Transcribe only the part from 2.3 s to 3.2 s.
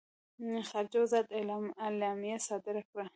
صادره کړه.